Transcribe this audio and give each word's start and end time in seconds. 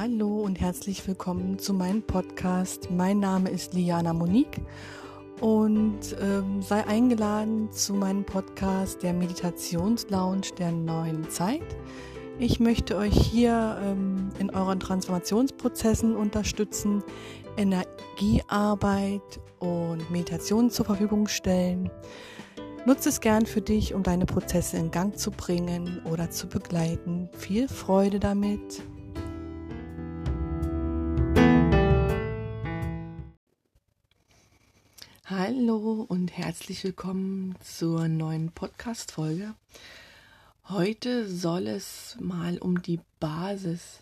Hallo 0.00 0.40
und 0.40 0.58
herzlich 0.58 1.06
willkommen 1.06 1.58
zu 1.58 1.74
meinem 1.74 2.00
Podcast. 2.00 2.90
Mein 2.90 3.20
Name 3.20 3.50
ist 3.50 3.74
Liana 3.74 4.14
Monique 4.14 4.62
und 5.42 6.16
ähm, 6.18 6.62
sei 6.62 6.86
eingeladen 6.86 7.70
zu 7.70 7.92
meinem 7.92 8.24
Podcast 8.24 9.02
der 9.02 9.12
Meditationslounge 9.12 10.54
der 10.58 10.72
neuen 10.72 11.28
Zeit. 11.28 11.76
Ich 12.38 12.60
möchte 12.60 12.96
euch 12.96 13.12
hier 13.12 13.78
ähm, 13.84 14.30
in 14.38 14.48
euren 14.48 14.80
Transformationsprozessen 14.80 16.16
unterstützen, 16.16 17.04
Energiearbeit 17.58 19.38
und 19.58 20.10
Meditation 20.10 20.70
zur 20.70 20.86
Verfügung 20.86 21.28
stellen. 21.28 21.90
Nutze 22.86 23.10
es 23.10 23.20
gern 23.20 23.44
für 23.44 23.60
dich, 23.60 23.92
um 23.92 24.02
deine 24.02 24.24
Prozesse 24.24 24.78
in 24.78 24.90
Gang 24.90 25.18
zu 25.18 25.30
bringen 25.30 26.00
oder 26.10 26.30
zu 26.30 26.48
begleiten. 26.48 27.28
Viel 27.34 27.68
Freude 27.68 28.18
damit. 28.18 28.82
Hallo 35.30 36.04
und 36.08 36.36
herzlich 36.36 36.82
willkommen 36.82 37.54
zur 37.60 38.08
neuen 38.08 38.50
Podcast-Folge. 38.50 39.54
Heute 40.68 41.28
soll 41.28 41.68
es 41.68 42.16
mal 42.18 42.58
um 42.58 42.82
die 42.82 42.98
Basis 43.20 44.00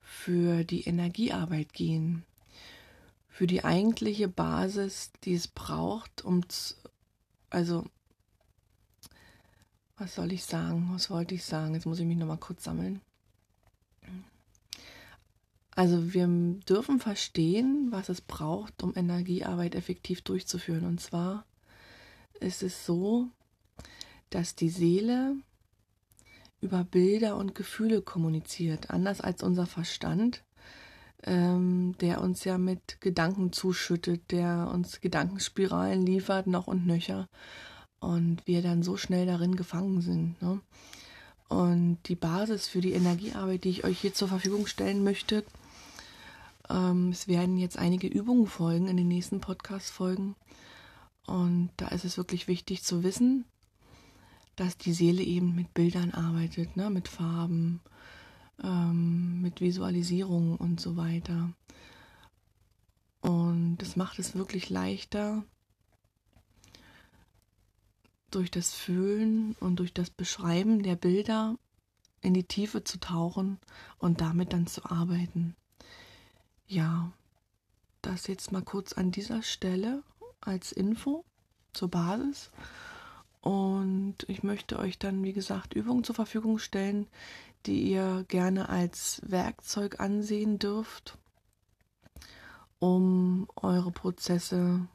für 0.00 0.62
die 0.62 0.84
Energiearbeit 0.84 1.72
gehen. 1.72 2.22
Für 3.28 3.48
die 3.48 3.64
eigentliche 3.64 4.28
Basis, 4.28 5.10
die 5.24 5.34
es 5.34 5.48
braucht, 5.48 6.24
um, 6.24 6.44
also, 7.50 7.84
was 9.96 10.14
soll 10.14 10.30
ich 10.30 10.44
sagen? 10.44 10.88
Was 10.92 11.10
wollte 11.10 11.34
ich 11.34 11.42
sagen? 11.44 11.74
Jetzt 11.74 11.86
muss 11.86 11.98
ich 11.98 12.06
mich 12.06 12.16
nochmal 12.16 12.38
kurz 12.38 12.62
sammeln. 12.62 13.00
Also 15.78 16.12
wir 16.12 16.26
dürfen 16.68 16.98
verstehen, 16.98 17.86
was 17.92 18.08
es 18.08 18.20
braucht, 18.20 18.82
um 18.82 18.96
Energiearbeit 18.96 19.76
effektiv 19.76 20.22
durchzuführen. 20.22 20.84
Und 20.84 21.00
zwar 21.00 21.44
ist 22.40 22.64
es 22.64 22.84
so, 22.84 23.28
dass 24.28 24.56
die 24.56 24.70
Seele 24.70 25.36
über 26.60 26.82
Bilder 26.82 27.36
und 27.36 27.54
Gefühle 27.54 28.02
kommuniziert, 28.02 28.90
anders 28.90 29.20
als 29.20 29.44
unser 29.44 29.66
Verstand, 29.66 30.42
ähm, 31.22 31.94
der 32.00 32.22
uns 32.22 32.42
ja 32.42 32.58
mit 32.58 33.00
Gedanken 33.00 33.52
zuschüttet, 33.52 34.32
der 34.32 34.72
uns 34.74 35.00
Gedankenspiralen 35.00 36.04
liefert, 36.04 36.48
noch 36.48 36.66
und 36.66 36.88
nöcher, 36.88 37.28
und 38.00 38.44
wir 38.48 38.62
dann 38.62 38.82
so 38.82 38.96
schnell 38.96 39.26
darin 39.26 39.54
gefangen 39.54 40.00
sind. 40.00 40.42
Ne? 40.42 40.60
Und 41.48 41.98
die 42.06 42.16
Basis 42.16 42.66
für 42.66 42.80
die 42.80 42.94
Energiearbeit, 42.94 43.62
die 43.62 43.70
ich 43.70 43.84
euch 43.84 44.00
hier 44.00 44.12
zur 44.12 44.26
Verfügung 44.26 44.66
stellen 44.66 45.04
möchte, 45.04 45.44
ähm, 46.70 47.10
es 47.10 47.28
werden 47.28 47.56
jetzt 47.56 47.78
einige 47.78 48.06
Übungen 48.06 48.46
folgen 48.46 48.88
in 48.88 48.96
den 48.96 49.08
nächsten 49.08 49.40
Podcast-Folgen. 49.40 50.36
Und 51.26 51.70
da 51.76 51.88
ist 51.88 52.04
es 52.04 52.16
wirklich 52.16 52.48
wichtig 52.48 52.82
zu 52.82 53.02
wissen, 53.02 53.44
dass 54.56 54.76
die 54.76 54.92
Seele 54.92 55.22
eben 55.22 55.54
mit 55.54 55.74
Bildern 55.74 56.12
arbeitet, 56.12 56.76
ne? 56.76 56.90
mit 56.90 57.08
Farben, 57.08 57.80
ähm, 58.62 59.40
mit 59.42 59.60
Visualisierung 59.60 60.56
und 60.56 60.80
so 60.80 60.96
weiter. 60.96 61.52
Und 63.20 63.78
das 63.78 63.96
macht 63.96 64.18
es 64.18 64.34
wirklich 64.34 64.70
leichter, 64.70 65.44
durch 68.30 68.50
das 68.50 68.74
Fühlen 68.74 69.54
und 69.60 69.76
durch 69.76 69.92
das 69.92 70.10
Beschreiben 70.10 70.82
der 70.82 70.96
Bilder 70.96 71.56
in 72.20 72.34
die 72.34 72.44
Tiefe 72.44 72.84
zu 72.84 72.98
tauchen 72.98 73.58
und 73.98 74.20
damit 74.20 74.52
dann 74.52 74.66
zu 74.66 74.84
arbeiten. 74.84 75.56
Ja, 76.70 77.10
das 78.02 78.26
jetzt 78.26 78.52
mal 78.52 78.60
kurz 78.60 78.92
an 78.92 79.10
dieser 79.10 79.42
Stelle 79.42 80.02
als 80.42 80.70
Info 80.70 81.24
zur 81.72 81.88
Basis. 81.88 82.50
Und 83.40 84.16
ich 84.26 84.42
möchte 84.42 84.78
euch 84.78 84.98
dann, 84.98 85.24
wie 85.24 85.32
gesagt, 85.32 85.72
Übungen 85.72 86.04
zur 86.04 86.14
Verfügung 86.14 86.58
stellen, 86.58 87.06
die 87.64 87.90
ihr 87.90 88.26
gerne 88.28 88.68
als 88.68 89.22
Werkzeug 89.24 89.98
ansehen 89.98 90.58
dürft, 90.58 91.16
um 92.78 93.48
eure 93.56 93.90
Prozesse 93.90 94.86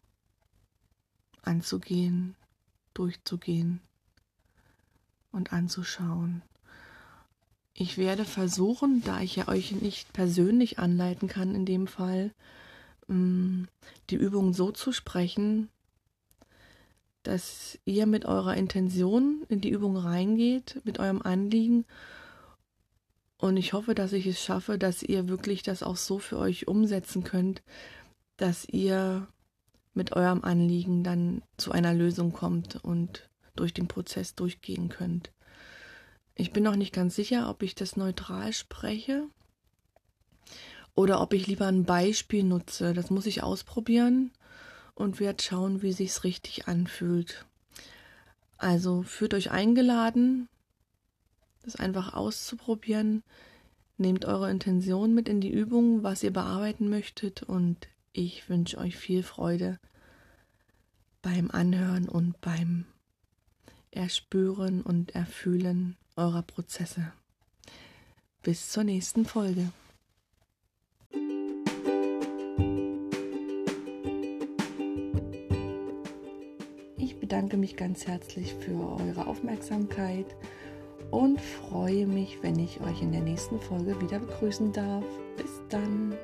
anzugehen, 1.41 2.35
durchzugehen 2.93 3.81
und 5.31 5.51
anzuschauen. 5.51 6.43
Ich 7.75 7.97
werde 7.97 8.23
versuchen, 8.25 9.01
da 9.03 9.21
ich 9.21 9.35
ja 9.35 9.47
euch 9.47 9.71
nicht 9.71 10.13
persönlich 10.13 10.77
anleiten 10.77 11.27
kann 11.27 11.55
in 11.55 11.65
dem 11.65 11.87
Fall, 11.87 12.31
mm, 13.07 13.63
die 14.09 14.15
Übung 14.15 14.53
so 14.53 14.71
zu 14.71 14.91
sprechen, 14.91 15.69
dass 17.23 17.79
ihr 17.85 18.05
mit 18.05 18.25
eurer 18.25 18.55
Intention 18.55 19.43
in 19.49 19.61
die 19.61 19.69
Übung 19.69 19.97
reingeht, 19.97 20.81
mit 20.83 20.99
eurem 20.99 21.21
Anliegen. 21.21 21.85
Und 23.37 23.57
ich 23.57 23.73
hoffe, 23.73 23.95
dass 23.95 24.13
ich 24.13 24.27
es 24.27 24.41
schaffe, 24.41 24.77
dass 24.77 25.01
ihr 25.01 25.27
wirklich 25.27 25.63
das 25.63 25.81
auch 25.83 25.97
so 25.97 26.19
für 26.19 26.37
euch 26.37 26.67
umsetzen 26.67 27.23
könnt, 27.23 27.63
dass 28.37 28.65
ihr 28.65 29.27
mit 29.93 30.13
eurem 30.13 30.43
Anliegen 30.43 31.03
dann 31.03 31.41
zu 31.57 31.71
einer 31.71 31.93
Lösung 31.93 32.33
kommt 32.33 32.83
und 32.83 33.29
durch 33.55 33.73
den 33.73 33.87
Prozess 33.87 34.35
durchgehen 34.35 34.89
könnt. 34.89 35.31
Ich 36.35 36.51
bin 36.51 36.63
noch 36.63 36.75
nicht 36.75 36.93
ganz 36.93 37.15
sicher, 37.15 37.49
ob 37.49 37.61
ich 37.61 37.75
das 37.75 37.95
neutral 37.95 38.53
spreche 38.53 39.27
oder 40.95 41.21
ob 41.21 41.33
ich 41.33 41.47
lieber 41.47 41.67
ein 41.67 41.85
Beispiel 41.85 42.43
nutze. 42.43 42.93
Das 42.93 43.09
muss 43.09 43.25
ich 43.27 43.43
ausprobieren 43.43 44.31
und 44.95 45.19
werde 45.19 45.43
schauen, 45.43 45.81
wie 45.81 45.93
sich's 45.93 46.23
richtig 46.23 46.67
anfühlt. 46.67 47.45
Also 48.57 49.03
fühlt 49.03 49.33
euch 49.33 49.51
eingeladen, 49.51 50.47
das 51.63 51.75
einfach 51.75 52.13
auszuprobieren. 52.13 53.23
Nehmt 53.97 54.25
eure 54.25 54.49
Intention 54.49 55.13
mit 55.13 55.29
in 55.29 55.39
die 55.39 55.51
Übung, 55.51 56.01
was 56.01 56.23
ihr 56.23 56.33
bearbeiten 56.33 56.89
möchtet 56.89 57.43
und 57.43 57.87
ich 58.11 58.49
wünsche 58.49 58.77
euch 58.77 58.95
viel 58.95 59.23
Freude 59.23 59.79
beim 61.21 61.51
Anhören 61.51 62.09
und 62.09 62.39
beim 62.41 62.85
Erspüren 63.91 64.81
und 64.81 65.15
Erfühlen 65.15 65.95
eurer 66.15 66.41
Prozesse. 66.41 67.11
Bis 68.41 68.69
zur 68.71 68.83
nächsten 68.83 69.25
Folge. 69.25 69.69
Ich 76.97 77.19
bedanke 77.19 77.57
mich 77.57 77.77
ganz 77.77 78.05
herzlich 78.05 78.53
für 78.53 78.99
eure 78.99 79.27
Aufmerksamkeit 79.27 80.35
und 81.11 81.39
freue 81.39 82.05
mich, 82.05 82.39
wenn 82.41 82.59
ich 82.59 82.81
euch 82.81 83.01
in 83.01 83.11
der 83.11 83.21
nächsten 83.21 83.59
Folge 83.59 83.99
wieder 84.01 84.19
begrüßen 84.19 84.71
darf. 84.71 85.05
Bis 85.37 85.61
dann. 85.69 86.15